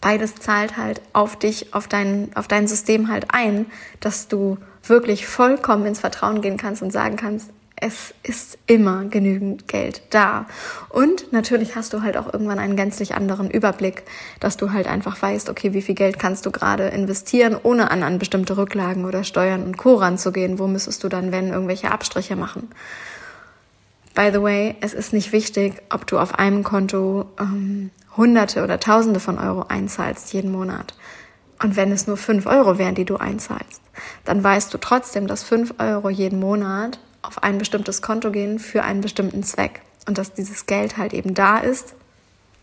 Beides 0.00 0.34
zahlt 0.36 0.78
halt 0.78 1.02
auf 1.12 1.36
dich, 1.36 1.74
auf 1.74 1.86
dein, 1.86 2.30
auf 2.34 2.48
dein 2.48 2.66
System 2.66 3.08
halt 3.08 3.26
ein, 3.34 3.66
dass 4.00 4.28
du 4.28 4.56
wirklich 4.82 5.26
vollkommen 5.26 5.84
ins 5.84 6.00
Vertrauen 6.00 6.40
gehen 6.40 6.56
kannst 6.56 6.80
und 6.80 6.90
sagen 6.90 7.16
kannst, 7.16 7.50
es 7.80 8.14
ist 8.22 8.58
immer 8.66 9.04
genügend 9.06 9.66
Geld 9.66 10.02
da. 10.10 10.46
Und 10.90 11.32
natürlich 11.32 11.76
hast 11.76 11.92
du 11.92 12.02
halt 12.02 12.16
auch 12.16 12.32
irgendwann 12.32 12.58
einen 12.58 12.76
gänzlich 12.76 13.14
anderen 13.14 13.50
Überblick, 13.50 14.02
dass 14.38 14.56
du 14.56 14.72
halt 14.72 14.86
einfach 14.86 15.20
weißt, 15.20 15.48
okay, 15.48 15.72
wie 15.72 15.82
viel 15.82 15.94
Geld 15.94 16.18
kannst 16.18 16.44
du 16.44 16.50
gerade 16.50 16.88
investieren, 16.88 17.56
ohne 17.62 17.90
an, 17.90 18.02
an 18.02 18.18
bestimmte 18.18 18.56
Rücklagen 18.56 19.06
oder 19.06 19.24
Steuern 19.24 19.62
und 19.62 19.78
Co. 19.78 19.94
ranzugehen. 19.94 20.58
Wo 20.58 20.66
müsstest 20.66 21.02
du 21.04 21.08
dann, 21.08 21.32
wenn, 21.32 21.48
irgendwelche 21.48 21.90
Abstriche 21.90 22.36
machen? 22.36 22.68
By 24.14 24.30
the 24.32 24.42
way, 24.42 24.76
es 24.80 24.92
ist 24.92 25.12
nicht 25.12 25.32
wichtig, 25.32 25.80
ob 25.88 26.06
du 26.06 26.18
auf 26.18 26.38
einem 26.38 26.62
Konto 26.62 27.26
ähm, 27.40 27.90
Hunderte 28.16 28.62
oder 28.62 28.78
Tausende 28.78 29.20
von 29.20 29.38
Euro 29.38 29.64
einzahlst 29.68 30.32
jeden 30.32 30.52
Monat. 30.52 30.94
Und 31.62 31.76
wenn 31.76 31.92
es 31.92 32.06
nur 32.06 32.16
fünf 32.16 32.46
Euro 32.46 32.78
wären, 32.78 32.94
die 32.94 33.04
du 33.04 33.16
einzahlst, 33.16 33.80
dann 34.24 34.42
weißt 34.42 34.72
du 34.74 34.78
trotzdem, 34.78 35.26
dass 35.26 35.42
fünf 35.42 35.74
Euro 35.78 36.10
jeden 36.10 36.40
Monat 36.40 36.98
auf 37.22 37.42
ein 37.42 37.58
bestimmtes 37.58 38.02
Konto 38.02 38.30
gehen 38.30 38.58
für 38.58 38.82
einen 38.82 39.00
bestimmten 39.00 39.42
Zweck 39.42 39.82
und 40.06 40.18
dass 40.18 40.32
dieses 40.32 40.66
Geld 40.66 40.96
halt 40.96 41.12
eben 41.12 41.34
da 41.34 41.58
ist, 41.58 41.94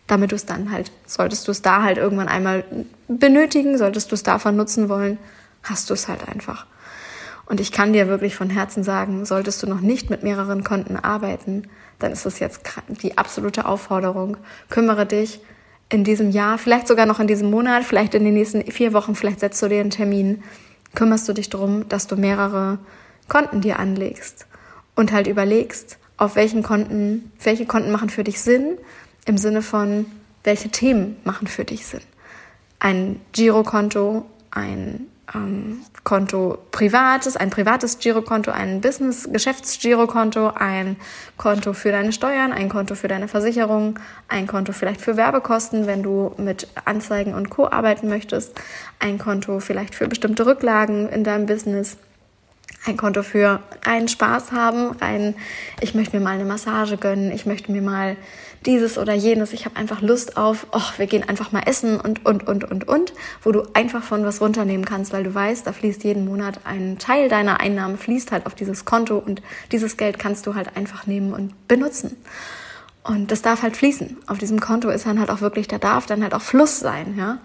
damit 0.08 0.32
du 0.32 0.36
es 0.36 0.46
dann 0.46 0.72
halt, 0.72 0.92
solltest 1.06 1.48
du 1.48 1.52
es 1.52 1.62
da 1.62 1.84
halt 1.84 1.98
irgendwann 1.98 2.30
einmal 2.30 2.64
benötigen, 3.08 3.78
solltest 3.78 4.12
du 4.12 4.16
es 4.16 4.24
davon 4.24 4.56
nutzen 4.56 4.90
wollen, 4.90 5.18
hast 5.64 5.90
du 5.90 5.94
es 5.94 6.08
halt 6.08 6.28
einfach. 6.28 6.66
Und 7.46 7.62
ich 7.62 7.72
kann 7.72 7.94
dir 7.94 8.08
wirklich 8.08 8.36
von 8.36 8.50
Herzen 8.50 8.84
sagen, 8.84 9.26
solltest 9.26 9.64
du 9.64 9.68
noch 9.68 9.80
nicht 9.80 10.10
mit 10.10 10.24
mehreren 10.24 10.64
Konten 10.64 10.98
arbeiten, 10.98 11.64
dann 12.00 12.12
ist 12.12 12.26
es 12.26 12.40
jetzt 12.40 12.62
die 13.02 13.18
absolute 13.18 13.66
Aufforderung. 13.66 14.38
Kümmere 14.70 15.06
dich 15.06 15.40
in 15.90 16.04
diesem 16.04 16.32
Jahr, 16.32 16.58
vielleicht 16.58 16.88
sogar 16.88 17.06
noch 17.06 17.20
in 17.20 17.28
diesem 17.28 17.50
Monat, 17.50 17.86
vielleicht 17.86 18.14
in 18.16 18.26
den 18.26 18.34
nächsten 18.34 18.70
vier 18.70 18.92
Wochen, 18.92 19.16
vielleicht 19.16 19.40
setzt 19.40 19.62
du 19.62 19.70
dir 19.70 19.80
einen 19.80 19.90
Termin, 19.90 20.44
kümmerst 20.94 21.28
du 21.30 21.34
dich 21.34 21.50
darum, 21.50 21.88
dass 21.88 22.08
du 22.08 22.18
mehrere 22.18 22.80
Konten 23.28 23.62
dir 23.62 23.80
anlegst 23.80 24.46
und 24.96 25.12
halt 25.12 25.28
überlegst, 25.28 25.98
auf 26.18 26.36
welchen 26.36 26.64
Konten, 26.64 27.32
welche 27.44 27.66
Konten 27.66 27.92
machen 27.92 28.10
für 28.10 28.24
dich 28.24 28.42
Sinn, 28.42 28.78
im 29.26 29.38
Sinne 29.38 29.62
von, 29.62 30.06
welche 30.44 30.70
Themen 30.70 31.18
machen 31.24 31.48
für 31.48 31.66
dich 31.66 31.86
Sinn. 31.86 32.02
Ein 32.80 33.20
Girokonto, 33.34 34.26
ein 34.52 35.08
ähm, 35.36 35.82
Konto 36.04 36.58
privates, 36.72 37.36
ein 37.36 37.50
privates 37.50 38.00
Girokonto, 38.00 38.52
ein 38.52 38.80
Business-Geschäftsgirokonto, 38.80 40.52
ein 40.56 40.96
Konto 41.36 41.74
für 41.74 41.92
deine 41.92 42.14
Steuern, 42.14 42.54
ein 42.54 42.70
Konto 42.70 42.96
für 42.96 43.10
deine 43.10 43.28
Versicherung, 43.28 44.00
ein 44.30 44.48
Konto 44.48 44.72
vielleicht 44.72 45.02
für 45.02 45.18
Werbekosten, 45.18 45.86
wenn 45.86 46.02
du 46.02 46.34
mit 46.38 46.68
Anzeigen 46.86 47.34
und 47.34 47.50
Co. 47.50 47.68
arbeiten 47.68 48.08
möchtest, 48.08 48.54
ein 49.00 49.18
Konto 49.18 49.60
vielleicht 49.60 49.96
für 49.96 50.08
bestimmte 50.08 50.46
Rücklagen 50.46 51.10
in 51.10 51.26
deinem 51.26 51.46
Business, 51.46 51.98
ein 52.88 52.98
Konto 52.98 53.24
für 53.24 53.62
reinen 53.86 54.08
Spaß 54.08 54.52
haben, 54.52 54.92
rein, 55.00 55.36
ich 55.82 55.96
möchte 55.96 56.18
mir 56.18 56.24
mal 56.24 56.32
eine 56.32 56.46
Massage 56.46 56.98
gönnen, 56.98 57.32
ich 57.32 57.46
möchte 57.46 57.72
mir 57.72 57.82
mal 57.82 58.18
dieses 58.66 58.98
oder 58.98 59.14
jenes, 59.14 59.54
ich 59.54 59.66
habe 59.66 59.76
einfach 59.76 60.02
Lust 60.02 60.36
auf, 60.38 60.68
oh, 60.72 60.82
wir 60.98 61.08
gehen 61.08 61.28
einfach 61.28 61.52
mal 61.52 61.64
essen 61.66 62.00
und, 62.00 62.26
und, 62.26 62.48
und, 62.48 62.64
und, 62.64 62.88
und, 62.88 63.14
wo 63.44 63.52
du 63.52 63.64
einfach 63.74 64.04
von 64.04 64.26
was 64.26 64.42
runternehmen 64.42 64.86
kannst, 64.86 65.14
weil 65.14 65.24
du 65.24 65.34
weißt, 65.34 65.66
da 65.66 65.74
fließt 65.74 66.04
jeden 66.04 66.26
Monat 66.26 66.62
ein 66.66 66.98
Teil 66.98 67.30
deiner 67.30 67.60
Einnahmen, 67.60 67.98
fließt 67.98 68.32
halt 68.32 68.46
auf 68.46 68.56
dieses 68.56 68.86
Konto 68.86 69.18
und 69.18 69.42
dieses 69.72 69.98
Geld 69.98 70.20
kannst 70.20 70.48
du 70.48 70.56
halt 70.56 70.76
einfach 70.76 71.06
nehmen 71.08 71.34
und 71.34 71.68
benutzen. 71.68 72.18
Und 73.04 73.32
das 73.32 73.42
darf 73.42 73.62
halt 73.62 73.78
fließen. 73.78 74.18
Auf 74.28 74.38
diesem 74.38 74.60
Konto 74.60 74.90
ist 74.90 75.06
dann 75.06 75.20
halt 75.20 75.30
auch 75.30 75.40
wirklich, 75.40 75.70
da 75.70 75.78
darf 75.78 76.08
dann 76.08 76.22
halt 76.24 76.34
auch 76.34 76.42
Fluss 76.42 76.80
sein, 76.80 77.16
ja 77.18 77.38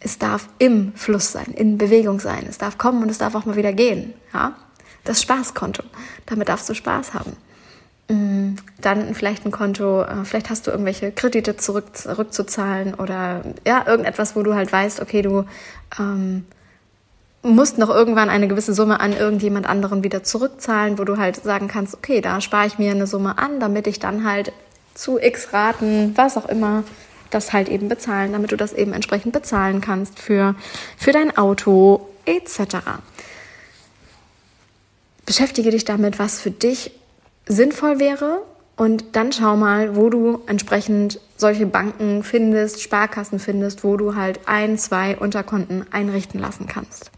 es 0.00 0.18
darf 0.18 0.48
im 0.58 0.92
Fluss 0.94 1.32
sein, 1.32 1.52
in 1.54 1.78
Bewegung 1.78 2.20
sein. 2.20 2.46
Es 2.48 2.58
darf 2.58 2.78
kommen 2.78 3.02
und 3.02 3.10
es 3.10 3.18
darf 3.18 3.34
auch 3.34 3.44
mal 3.44 3.56
wieder 3.56 3.72
gehen. 3.72 4.14
Ja? 4.32 4.54
Das 5.04 5.22
Spaßkonto. 5.22 5.82
Damit 6.26 6.48
darfst 6.48 6.68
du 6.68 6.74
Spaß 6.74 7.14
haben. 7.14 7.36
Mm, 8.08 8.56
dann 8.80 9.14
vielleicht 9.14 9.44
ein 9.44 9.52
Konto, 9.52 10.02
äh, 10.02 10.24
vielleicht 10.24 10.50
hast 10.50 10.66
du 10.66 10.70
irgendwelche 10.70 11.12
Kredite 11.12 11.56
zurück, 11.56 11.96
zurückzuzahlen 11.96 12.94
oder 12.94 13.42
ja, 13.66 13.86
irgendetwas, 13.86 14.34
wo 14.34 14.42
du 14.42 14.54
halt 14.54 14.72
weißt, 14.72 15.00
okay, 15.00 15.22
du 15.22 15.44
ähm, 15.98 16.44
musst 17.42 17.78
noch 17.78 17.88
irgendwann 17.88 18.28
eine 18.28 18.48
gewisse 18.48 18.74
Summe 18.74 19.00
an 19.00 19.12
irgendjemand 19.12 19.66
anderen 19.66 20.02
wieder 20.02 20.24
zurückzahlen, 20.24 20.98
wo 20.98 21.04
du 21.04 21.18
halt 21.18 21.36
sagen 21.36 21.68
kannst, 21.68 21.94
okay, 21.94 22.20
da 22.20 22.40
spare 22.40 22.66
ich 22.66 22.78
mir 22.78 22.90
eine 22.90 23.06
Summe 23.06 23.38
an, 23.38 23.60
damit 23.60 23.86
ich 23.86 23.98
dann 23.98 24.24
halt 24.24 24.52
zu 24.94 25.18
x 25.18 25.52
Raten, 25.52 26.12
was 26.16 26.36
auch 26.36 26.48
immer, 26.48 26.82
das 27.30 27.52
halt 27.52 27.68
eben 27.68 27.88
bezahlen, 27.88 28.32
damit 28.32 28.52
du 28.52 28.56
das 28.56 28.72
eben 28.72 28.92
entsprechend 28.92 29.32
bezahlen 29.32 29.80
kannst 29.80 30.18
für, 30.18 30.54
für 30.96 31.12
dein 31.12 31.36
Auto 31.36 32.08
etc. 32.26 32.76
Beschäftige 35.26 35.70
dich 35.70 35.84
damit, 35.84 36.18
was 36.18 36.40
für 36.40 36.50
dich 36.50 36.92
sinnvoll 37.46 37.98
wäre 37.98 38.42
und 38.76 39.14
dann 39.14 39.32
schau 39.32 39.56
mal, 39.56 39.94
wo 39.94 40.08
du 40.08 40.40
entsprechend 40.46 41.20
solche 41.36 41.66
Banken 41.66 42.22
findest, 42.22 42.82
Sparkassen 42.82 43.38
findest, 43.38 43.84
wo 43.84 43.96
du 43.96 44.14
halt 44.14 44.40
ein, 44.46 44.78
zwei 44.78 45.16
Unterkonten 45.18 45.84
einrichten 45.90 46.40
lassen 46.40 46.66
kannst. 46.66 47.10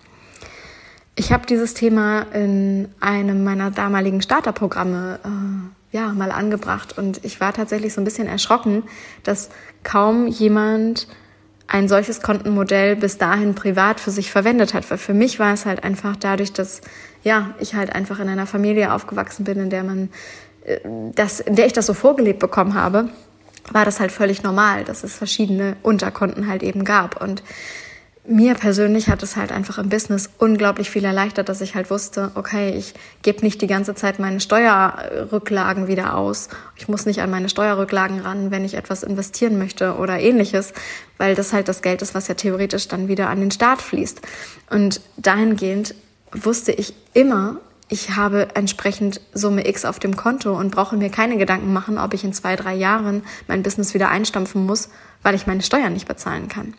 Ich 1.15 1.31
habe 1.31 1.47
dieses 1.47 1.75
Thema 1.75 2.23
in 2.33 2.89
einem 3.01 3.45
meiner 3.45 3.71
damaligen 3.71 4.23
Starterprogramme 4.23 5.21
äh, 5.25 5.82
ja 5.93 6.09
mal 6.09 6.33
angebracht 6.33 6.99
und 6.99 7.25
ich 7.25 7.41
war 7.41 7.53
tatsächlich 7.53 7.93
so 7.93 8.01
ein 8.01 8.05
bisschen 8.05 8.27
erschrocken, 8.27 8.83
dass 9.23 9.51
kaum 9.85 10.27
jemand 10.27 11.07
ein 11.69 11.89
solches 11.89 12.21
Kontenmodell 12.21 12.97
bis 12.97 13.19
dahin 13.19 13.55
privat 13.55 14.01
für 14.01 14.11
sich 14.11 14.31
verwendet 14.31 14.75
hat. 14.75 14.91
Weil 14.91 14.99
für 14.99 15.15
mich 15.15 15.39
war 15.39 15.55
es 15.55 15.65
halt 15.65 15.85
einfach 15.85 16.17
dadurch, 16.17 16.53
dass 16.53 16.81
ja 17.23 17.55
ich 17.61 17.75
halt 17.75 17.95
einfach 17.95 18.21
in 18.21 18.29
einer 18.29 18.47
Familie 18.47 18.93
aufgewachsen 18.93 19.45
bin, 19.45 19.59
in 19.59 19.71
der 19.71 19.85
man 19.85 20.11
äh, 20.65 20.81
das, 21.15 21.41
in 21.41 21.57
der 21.57 21.67
ich 21.67 21.73
das 21.73 21.87
so 21.87 21.95
vorgelebt 21.95 22.41
bekommen 22.41 22.75
habe, 22.75 23.09
war 23.71 23.85
das 23.85 24.01
halt 24.01 24.13
völlig 24.13 24.43
normal, 24.43 24.85
dass 24.85 25.05
es 25.05 25.15
verschiedene 25.15 25.77
Unterkonten 25.83 26.49
halt 26.49 26.63
eben 26.63 26.85
gab 26.85 27.23
und 27.23 27.43
mir 28.25 28.55
persönlich 28.55 29.09
hat 29.09 29.23
es 29.23 29.37
halt 29.37 29.51
einfach 29.51 29.79
im 29.79 29.89
Business 29.89 30.31
unglaublich 30.39 30.91
viel 30.91 31.05
erleichtert, 31.05 31.49
dass 31.49 31.61
ich 31.61 31.75
halt 31.75 31.91
wusste, 31.91 32.31
okay, 32.37 32.71
ich 32.71 32.95
gebe 33.23 33.43
nicht 33.43 33.61
die 33.61 33.67
ganze 33.67 33.97
Zeit 33.97 34.21
meine 34.21 34.39
Steuerrücklagen 34.39 35.89
wieder 35.89 36.17
aus. 36.17 36.49
Ich 36.77 36.87
muss 36.87 37.05
nicht 37.05 37.21
an 37.21 37.31
meine 37.31 37.49
Steuerrücklagen 37.49 38.21
ran, 38.21 38.53
wenn 38.53 38.65
ich 38.65 38.75
etwas 38.75 39.03
investieren 39.03 39.59
möchte 39.59 39.97
oder 39.97 40.21
ähnliches, 40.21 40.73
weil 41.19 41.35
das 41.35 41.53
halt 41.53 41.67
das 41.67 41.83
Geld 41.83 42.01
ist, 42.01 42.15
was 42.15 42.29
ja 42.29 42.35
theoretisch 42.35 42.87
dann 42.87 43.09
wieder 43.09 43.29
an 43.29 43.41
den 43.41 43.51
Staat 43.51 43.83
fließt. 43.83 44.21
Und 44.71 45.01
dahingehend 45.17 45.97
wusste 46.33 46.71
ich 46.71 46.95
immer, 47.15 47.57
ich 47.89 48.15
habe 48.17 48.55
entsprechend 48.55 49.21
Summe 49.35 49.69
X 49.69 49.85
auf 49.85 49.99
dem 49.99 50.17
Konto 50.17 50.57
und 50.57 50.71
brauche 50.71 50.97
mir 50.97 51.11
keine 51.11 51.39
Gedanken 51.39 51.73
machen, 51.73 51.99
ob 51.99 52.15
ich 52.15 52.23
in 52.23 52.33
zwei, 52.33 52.55
drei 52.55 52.75
Jahren 52.75 53.25
mein 53.49 53.65
Business 53.65 53.95
wieder 53.95 54.09
einstampfen 54.11 54.65
muss, 54.65 54.91
weil 55.23 55.35
ich 55.35 55.49
meine 55.49 55.63
Steuern 55.63 55.93
nicht 55.93 56.09
bezahlen 56.09 56.49
kann. 56.49 56.75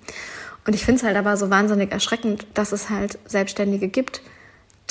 Und 0.65 0.75
ich 0.75 0.85
finde 0.85 0.99
es 0.99 1.03
halt 1.03 1.17
aber 1.17 1.35
so 1.37 1.49
wahnsinnig 1.49 1.91
erschreckend, 1.91 2.47
dass 2.53 2.71
es 2.71 2.89
halt 2.89 3.19
Selbstständige 3.25 3.87
gibt, 3.87 4.21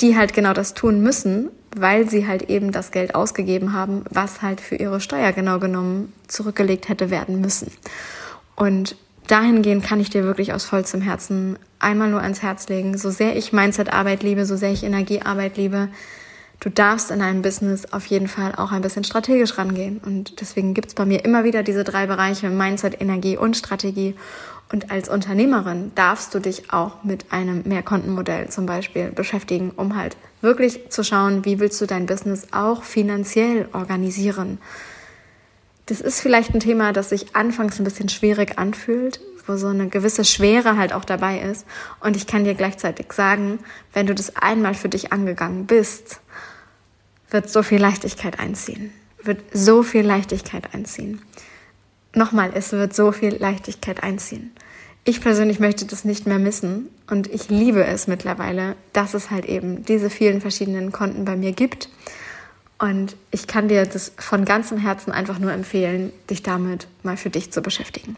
die 0.01 0.15
halt 0.17 0.33
genau 0.33 0.53
das 0.53 0.73
tun 0.73 1.01
müssen, 1.01 1.49
weil 1.75 2.09
sie 2.09 2.27
halt 2.27 2.49
eben 2.49 2.71
das 2.71 2.91
Geld 2.91 3.15
ausgegeben 3.15 3.73
haben, 3.73 4.03
was 4.09 4.41
halt 4.41 4.61
für 4.61 4.75
ihre 4.75 4.99
Steuer 4.99 5.31
genau 5.31 5.59
genommen 5.59 6.13
zurückgelegt 6.27 6.89
hätte 6.89 7.09
werden 7.09 7.41
müssen. 7.41 7.71
Und 8.55 8.95
dahingehend 9.27 9.83
kann 9.83 9.99
ich 9.99 10.09
dir 10.09 10.23
wirklich 10.23 10.53
aus 10.53 10.63
vollstem 10.63 11.01
Herzen 11.01 11.57
einmal 11.79 12.09
nur 12.09 12.21
ans 12.21 12.41
Herz 12.41 12.69
legen, 12.69 12.97
so 12.97 13.09
sehr 13.09 13.35
ich 13.35 13.53
Mindset-Arbeit 13.53 14.23
liebe, 14.23 14.45
so 14.45 14.55
sehr 14.55 14.71
ich 14.71 14.83
Energiearbeit 14.83 15.57
liebe, 15.57 15.89
du 16.59 16.69
darfst 16.69 17.11
in 17.11 17.21
einem 17.21 17.41
Business 17.41 17.91
auf 17.91 18.05
jeden 18.05 18.27
Fall 18.27 18.53
auch 18.55 18.71
ein 18.71 18.81
bisschen 18.81 19.03
strategisch 19.03 19.57
rangehen. 19.57 19.99
Und 20.03 20.39
deswegen 20.39 20.73
gibt 20.73 20.89
es 20.89 20.93
bei 20.93 21.05
mir 21.05 21.25
immer 21.25 21.43
wieder 21.43 21.63
diese 21.63 21.83
drei 21.83 22.07
Bereiche, 22.07 22.49
Mindset, 22.49 23.01
Energie 23.01 23.37
und 23.37 23.57
Strategie. 23.57 24.15
Und 24.71 24.89
als 24.89 25.07
Unternehmerin 25.07 25.91
darfst 25.93 26.33
du 26.33 26.39
dich 26.39 26.71
auch 26.73 27.03
mit 27.03 27.31
einem 27.31 27.61
Mehrkontenmodell 27.65 28.49
zum 28.49 28.65
Beispiel 28.65 29.09
beschäftigen, 29.11 29.71
um 29.75 29.95
halt 29.95 30.17
wirklich 30.41 30.89
zu 30.89 31.03
schauen, 31.03 31.45
wie 31.45 31.59
willst 31.59 31.79
du 31.79 31.85
dein 31.85 32.05
Business 32.05 32.47
auch 32.51 32.83
finanziell 32.83 33.67
organisieren. 33.73 34.57
Das 35.85 36.01
ist 36.01 36.21
vielleicht 36.21 36.53
ein 36.53 36.59
Thema, 36.59 36.93
das 36.93 37.09
sich 37.09 37.35
anfangs 37.35 37.79
ein 37.79 37.83
bisschen 37.83 38.09
schwierig 38.09 38.57
anfühlt, 38.57 39.19
wo 39.45 39.57
so 39.57 39.67
eine 39.67 39.89
gewisse 39.89 40.23
Schwere 40.23 40.77
halt 40.77 40.93
auch 40.93 41.05
dabei 41.05 41.39
ist. 41.39 41.65
Und 41.99 42.15
ich 42.15 42.25
kann 42.25 42.45
dir 42.45 42.55
gleichzeitig 42.55 43.11
sagen, 43.13 43.59
wenn 43.93 44.07
du 44.07 44.15
das 44.15 44.35
einmal 44.35 44.73
für 44.73 44.89
dich 44.89 45.11
angegangen 45.11 45.65
bist, 45.65 46.19
wird 47.29 47.49
so 47.49 47.63
viel 47.63 47.79
Leichtigkeit 47.79 48.39
einziehen. 48.39 48.91
Wird 49.21 49.41
so 49.53 49.83
viel 49.83 50.05
Leichtigkeit 50.05 50.73
einziehen. 50.73 51.21
Nochmal, 52.15 52.51
es 52.53 52.71
wird 52.71 52.95
so 52.95 53.11
viel 53.11 53.35
Leichtigkeit 53.35 54.03
einziehen 54.03 54.51
ich 55.05 55.21
persönlich 55.21 55.59
möchte 55.59 55.85
das 55.85 56.05
nicht 56.05 56.27
mehr 56.27 56.39
missen 56.39 56.89
und 57.09 57.27
ich 57.27 57.49
liebe 57.49 57.85
es 57.85 58.07
mittlerweile, 58.07 58.75
dass 58.93 59.13
es 59.13 59.31
halt 59.31 59.45
eben 59.45 59.83
diese 59.83 60.09
vielen 60.09 60.39
verschiedenen 60.39 60.91
Konten 60.91 61.25
bei 61.25 61.35
mir 61.35 61.51
gibt. 61.51 61.89
Und 62.79 63.15
ich 63.31 63.47
kann 63.47 63.67
dir 63.67 63.85
das 63.85 64.13
von 64.17 64.45
ganzem 64.45 64.77
Herzen 64.77 65.11
einfach 65.11 65.39
nur 65.39 65.51
empfehlen, 65.51 66.11
dich 66.29 66.43
damit 66.43 66.87
mal 67.03 67.17
für 67.17 67.29
dich 67.29 67.51
zu 67.51 67.61
beschäftigen. 67.61 68.17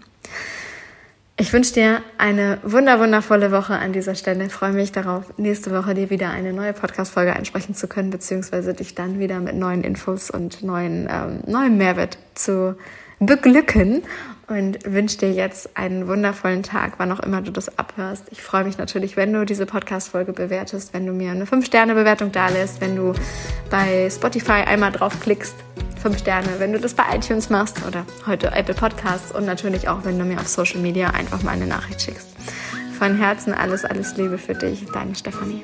Ich 1.37 1.51
wünsche 1.51 1.73
dir 1.73 2.01
eine 2.17 2.59
wunder 2.63 2.99
wundervolle 2.99 3.51
Woche 3.51 3.73
an 3.73 3.91
dieser 3.91 4.15
Stelle. 4.15 4.45
Ich 4.45 4.53
freue 4.53 4.71
mich 4.71 4.91
darauf, 4.91 5.37
nächste 5.37 5.71
Woche 5.71 5.93
dir 5.93 6.09
wieder 6.09 6.29
eine 6.29 6.53
neue 6.53 6.71
Podcast-Folge 6.71 7.33
einsprechen 7.33 7.75
zu 7.75 7.87
können, 7.87 8.09
beziehungsweise 8.09 8.73
dich 8.73 8.95
dann 8.95 9.19
wieder 9.19 9.39
mit 9.39 9.55
neuen 9.55 9.83
Infos 9.83 10.29
und 10.29 10.63
neuen, 10.63 11.09
ähm, 11.11 11.39
neuem 11.45 11.77
Mehrwert 11.77 12.17
zu 12.35 12.77
beglücken 13.19 14.03
und 14.48 14.79
wünsche 14.86 15.17
dir 15.17 15.31
jetzt 15.31 15.75
einen 15.75 16.07
wundervollen 16.07 16.63
Tag, 16.63 16.93
wann 16.98 17.12
auch 17.12 17.19
immer 17.19 17.41
du 17.41 17.51
das 17.51 17.79
abhörst. 17.79 18.25
Ich 18.31 18.41
freue 18.41 18.63
mich 18.63 18.77
natürlich, 18.77 19.17
wenn 19.17 19.34
du 19.34 19.45
diese 19.45 19.65
Podcast-Folge 19.65 20.34
bewertest, 20.34 20.93
wenn 20.93 21.05
du 21.05 21.13
mir 21.13 21.31
eine 21.31 21.45
5-Sterne-Bewertung 21.45 22.31
da 22.31 22.50
lässt, 22.50 22.81
wenn 22.81 22.95
du 22.95 23.13
bei 23.69 24.10
Spotify 24.10 24.63
einmal 24.66 24.92
draufklickst, 24.92 25.55
5 26.01 26.20
Sterne, 26.20 26.48
wenn 26.59 26.72
du 26.72 26.79
das 26.79 26.94
bei 26.94 27.03
iTunes 27.16 27.50
machst 27.50 27.77
oder 27.87 28.05
heute 28.27 28.51
Apple 28.51 28.75
Podcasts 28.75 29.31
und 29.31 29.46
natürlich 29.46 29.87
auch, 29.87 30.05
wenn 30.05 30.20
du 30.20 30.25
mir 30.25 30.39
auf 30.39 30.48
Social 30.48 30.79
Media 30.79 31.09
einfach 31.09 31.42
mal 31.42 31.51
eine 31.51 31.66
Nachricht 31.66 32.03
schickst. 32.03 32.27
Von 33.00 33.18
Herzen 33.18 33.53
alles, 33.53 33.83
alles 33.83 34.16
Liebe 34.16 34.37
für 34.37 34.53
dich, 34.53 34.85
deine 34.94 35.16
Stefanie. 35.16 35.63